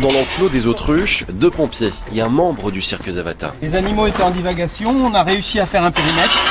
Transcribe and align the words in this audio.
Dans 0.00 0.10
l'enclos 0.10 0.48
des 0.48 0.66
autruches, 0.66 1.26
deux 1.30 1.50
pompiers 1.50 1.92
et 2.14 2.22
un 2.22 2.30
membre 2.30 2.70
du 2.70 2.80
cirque 2.80 3.10
Zavata. 3.10 3.52
Les 3.60 3.74
animaux 3.74 4.06
étaient 4.06 4.22
en 4.22 4.30
divagation, 4.30 4.90
on 4.90 5.14
a 5.14 5.22
réussi 5.22 5.60
à 5.60 5.66
faire 5.66 5.84
un 5.84 5.90
périmètre. 5.90 6.42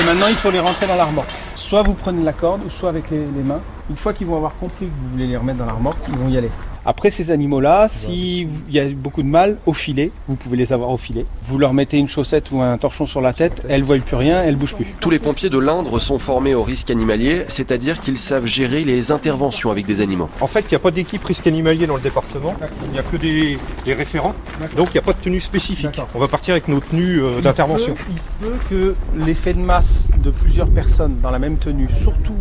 Et 0.00 0.04
maintenant, 0.04 0.26
il 0.28 0.34
faut 0.34 0.50
les 0.50 0.58
rentrer 0.58 0.88
dans 0.88 0.96
la 0.96 1.04
remorque. 1.04 1.30
Soit 1.54 1.82
vous 1.82 1.94
prenez 1.94 2.24
la 2.24 2.32
corde, 2.32 2.62
soit 2.70 2.88
avec 2.88 3.10
les, 3.10 3.18
les 3.18 3.42
mains. 3.44 3.60
Une 3.88 3.96
fois 3.96 4.12
qu'ils 4.12 4.26
vont 4.26 4.36
avoir 4.36 4.56
compris 4.56 4.86
que 4.86 4.90
vous 5.02 5.10
voulez 5.10 5.28
les 5.28 5.36
remettre 5.36 5.60
dans 5.60 5.66
la 5.66 5.72
remorque, 5.72 5.98
ils 6.08 6.18
vont 6.18 6.28
y 6.28 6.36
aller. 6.36 6.50
Après 6.88 7.10
ces 7.10 7.30
animaux-là, 7.30 7.86
s'il 7.90 8.48
y 8.70 8.78
a 8.78 8.88
beaucoup 8.88 9.22
de 9.22 9.28
mal 9.28 9.58
au 9.66 9.74
filet, 9.74 10.10
vous 10.26 10.36
pouvez 10.36 10.56
les 10.56 10.72
avoir 10.72 10.88
au 10.88 10.96
filet. 10.96 11.26
Vous 11.44 11.58
leur 11.58 11.74
mettez 11.74 11.98
une 11.98 12.08
chaussette 12.08 12.50
ou 12.50 12.62
un 12.62 12.78
torchon 12.78 13.04
sur 13.04 13.20
la 13.20 13.34
tête, 13.34 13.60
elles 13.68 13.82
voient 13.82 13.98
plus 13.98 14.16
rien, 14.16 14.42
elles 14.42 14.56
bougent 14.56 14.74
plus. 14.74 14.86
Tous 14.98 15.10
les 15.10 15.18
pompiers 15.18 15.50
de 15.50 15.58
l'Indre 15.58 15.98
sont 15.98 16.18
formés 16.18 16.54
au 16.54 16.62
risque 16.62 16.90
animalier, 16.90 17.44
c'est-à-dire 17.48 18.00
qu'ils 18.00 18.16
savent 18.16 18.46
gérer 18.46 18.86
les 18.86 19.12
interventions 19.12 19.70
avec 19.70 19.84
des 19.84 20.00
animaux. 20.00 20.30
En 20.40 20.46
fait, 20.46 20.60
il 20.60 20.70
n'y 20.70 20.76
a 20.76 20.78
pas 20.78 20.90
d'équipe 20.90 21.22
risque 21.22 21.46
animalier 21.46 21.86
dans 21.86 21.96
le 21.96 22.00
département. 22.00 22.54
Il 22.86 22.92
n'y 22.92 22.98
a 22.98 23.02
que 23.02 23.18
des, 23.18 23.58
des 23.84 23.92
référents. 23.92 24.32
Donc, 24.74 24.88
il 24.88 24.92
n'y 24.92 25.00
a 25.00 25.02
pas 25.02 25.12
de 25.12 25.18
tenue 25.20 25.40
spécifique. 25.40 26.00
On 26.14 26.18
va 26.18 26.28
partir 26.28 26.52
avec 26.52 26.68
nos 26.68 26.80
tenues 26.80 27.20
euh, 27.20 27.42
d'intervention. 27.42 27.96
Il 28.10 28.18
se 28.18 28.48
peut 28.48 28.56
que 28.70 28.94
l'effet 29.14 29.52
de 29.52 29.60
masse 29.60 30.10
de 30.24 30.30
plusieurs 30.30 30.70
personnes 30.70 31.18
dans 31.22 31.30
la 31.30 31.38
même 31.38 31.58
tenue, 31.58 31.90
surtout 31.90 32.36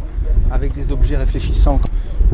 avec 0.51 0.73
des 0.73 0.91
objets 0.91 1.17
réfléchissants, 1.17 1.79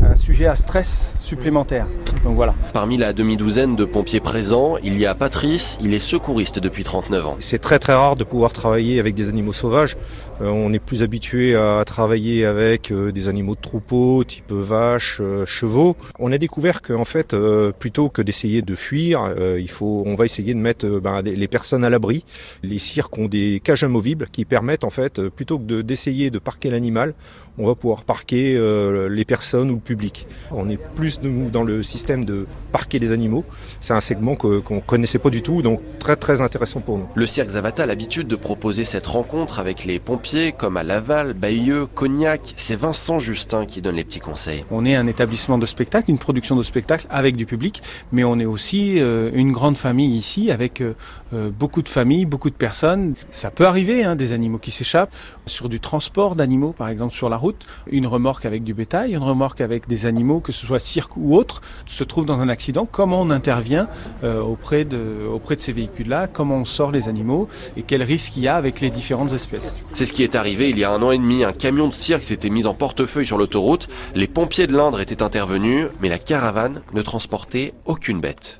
un 0.02 0.16
sujet 0.16 0.46
à 0.46 0.56
stress 0.56 1.14
supplémentaire. 1.20 1.86
Donc 2.24 2.36
voilà. 2.36 2.54
Parmi 2.72 2.96
la 2.96 3.12
demi-douzaine 3.12 3.76
de 3.76 3.84
pompiers 3.84 4.20
présents, 4.20 4.76
il 4.82 4.96
y 4.98 5.06
a 5.06 5.14
Patrice, 5.14 5.78
il 5.82 5.94
est 5.94 5.98
secouriste 5.98 6.58
depuis 6.58 6.84
39 6.84 7.26
ans. 7.26 7.36
C'est 7.40 7.58
très 7.60 7.78
très 7.78 7.94
rare 7.94 8.16
de 8.16 8.24
pouvoir 8.24 8.52
travailler 8.52 8.98
avec 8.98 9.14
des 9.14 9.28
animaux 9.28 9.52
sauvages. 9.52 9.96
Euh, 10.40 10.48
on 10.48 10.72
est 10.72 10.78
plus 10.80 11.02
habitué 11.04 11.54
à 11.54 11.84
travailler 11.86 12.44
avec 12.44 12.90
euh, 12.90 13.12
des 13.12 13.28
animaux 13.28 13.54
de 13.54 13.60
troupeau, 13.60 14.24
type 14.24 14.50
vaches, 14.50 15.18
euh, 15.20 15.46
chevaux. 15.46 15.96
On 16.18 16.32
a 16.32 16.38
découvert 16.38 16.82
qu'en 16.82 17.04
fait, 17.04 17.34
euh, 17.34 17.70
plutôt 17.70 18.08
que 18.08 18.20
d'essayer 18.20 18.60
de 18.62 18.74
fuir, 18.74 19.22
euh, 19.22 19.58
il 19.60 19.70
faut, 19.70 20.02
on 20.06 20.14
va 20.16 20.24
essayer 20.24 20.52
de 20.54 20.58
mettre 20.58 20.86
euh, 20.86 21.00
ben, 21.00 21.22
les 21.22 21.48
personnes 21.48 21.84
à 21.84 21.90
l'abri. 21.90 22.24
Les 22.64 22.78
cirques 22.80 23.16
ont 23.18 23.26
des 23.28 23.60
cages 23.62 23.84
amovibles 23.84 24.26
qui 24.32 24.44
permettent 24.44 24.82
en 24.84 24.90
fait, 24.90 25.18
euh, 25.20 25.30
plutôt 25.30 25.58
que 25.58 25.64
de- 25.64 25.82
d'essayer 25.82 26.30
de 26.30 26.38
parquer 26.40 26.68
l'animal, 26.70 27.14
on 27.56 27.66
va 27.68 27.76
pouvoir 27.76 28.02
parquer 28.04 28.56
euh, 28.56 29.08
les 29.08 29.24
personnes 29.24 29.70
ou 29.70 29.74
le 29.74 29.80
public. 29.80 30.26
On 30.50 30.68
est 30.68 30.78
plus 30.94 31.20
nous, 31.22 31.50
dans 31.50 31.62
le 31.64 31.82
système 31.82 32.24
de 32.24 32.46
parquer 32.72 32.98
les 32.98 33.12
animaux. 33.12 33.44
C'est 33.80 33.94
un 33.94 34.00
segment 34.00 34.34
que- 34.34 34.60
qu'on 34.60 34.80
connaissait 34.80 35.18
pas 35.18 35.30
du 35.30 35.42
tout, 35.42 35.62
donc 35.62 35.80
très 35.98 36.16
très 36.16 36.40
intéressant 36.40 36.80
pour 36.80 36.98
nous. 36.98 37.06
Le 37.14 37.26
cirque 37.26 37.50
Zavata 37.50 37.82
a 37.82 37.86
l'habitude 37.86 38.28
de 38.28 38.36
proposer 38.36 38.84
cette 38.84 39.06
rencontre 39.06 39.58
avec 39.58 39.84
les 39.84 39.98
pompiers 39.98 40.52
comme 40.52 40.76
à 40.76 40.82
Laval, 40.82 41.34
Bayeux, 41.34 41.86
Cognac. 41.86 42.54
C'est 42.56 42.76
Vincent 42.76 43.18
Justin 43.18 43.66
qui 43.66 43.80
donne 43.82 43.96
les 43.96 44.04
petits 44.04 44.20
conseils. 44.20 44.64
On 44.70 44.84
est 44.84 44.94
un 44.94 45.06
établissement 45.06 45.58
de 45.58 45.66
spectacle, 45.66 46.10
une 46.10 46.18
production 46.18 46.56
de 46.56 46.62
spectacle 46.62 47.06
avec 47.10 47.36
du 47.36 47.46
public, 47.46 47.82
mais 48.12 48.24
on 48.24 48.38
est 48.38 48.44
aussi 48.44 49.00
euh, 49.00 49.30
une 49.34 49.52
grande 49.52 49.76
famille 49.76 50.16
ici 50.16 50.50
avec 50.50 50.80
euh, 50.80 50.94
beaucoup 51.32 51.82
de 51.82 51.88
familles, 51.88 52.26
beaucoup 52.26 52.50
de 52.50 52.54
personnes. 52.54 53.14
Ça 53.30 53.50
peut 53.50 53.66
arriver, 53.66 54.04
hein, 54.04 54.16
des 54.16 54.32
animaux 54.32 54.58
qui 54.58 54.70
s'échappent 54.70 55.12
sur 55.46 55.68
du 55.68 55.80
transport 55.80 56.36
d'animaux, 56.36 56.72
par 56.76 56.88
exemple 56.88 57.12
sur 57.14 57.28
la 57.28 57.36
route, 57.36 57.64
une 57.94 58.06
remorque 58.06 58.44
avec 58.44 58.64
du 58.64 58.74
bétail, 58.74 59.12
une 59.12 59.22
remorque 59.22 59.60
avec 59.60 59.86
des 59.86 60.06
animaux, 60.06 60.40
que 60.40 60.52
ce 60.52 60.66
soit 60.66 60.78
cirque 60.78 61.16
ou 61.16 61.36
autre, 61.36 61.62
se 61.86 62.04
trouve 62.04 62.26
dans 62.26 62.40
un 62.40 62.48
accident. 62.48 62.86
Comment 62.90 63.20
on 63.22 63.30
intervient 63.30 63.88
euh, 64.24 64.40
auprès 64.40 64.84
de 64.84 65.26
auprès 65.32 65.56
de 65.56 65.60
ces 65.60 65.72
véhicules-là? 65.72 66.26
Comment 66.26 66.56
on 66.58 66.64
sort 66.64 66.90
les 66.90 67.08
animaux? 67.08 67.48
Et 67.76 67.82
quel 67.82 68.02
risque 68.02 68.36
il 68.36 68.42
y 68.42 68.48
a 68.48 68.56
avec 68.56 68.80
les 68.80 68.90
différentes 68.90 69.32
espèces? 69.32 69.86
C'est 69.94 70.06
ce 70.06 70.12
qui 70.12 70.22
est 70.22 70.34
arrivé 70.34 70.70
il 70.70 70.78
y 70.78 70.84
a 70.84 70.90
un 70.90 71.02
an 71.02 71.10
et 71.10 71.18
demi. 71.18 71.44
Un 71.44 71.52
camion 71.52 71.88
de 71.88 71.94
cirque 71.94 72.22
s'était 72.22 72.50
mis 72.50 72.66
en 72.66 72.74
portefeuille 72.74 73.26
sur 73.26 73.38
l'autoroute. 73.38 73.88
Les 74.14 74.26
pompiers 74.26 74.66
de 74.66 74.76
l'Indre 74.76 75.00
étaient 75.00 75.22
intervenus, 75.22 75.86
mais 76.00 76.08
la 76.08 76.18
caravane 76.18 76.82
ne 76.92 77.02
transportait 77.02 77.74
aucune 77.84 78.20
bête. 78.20 78.52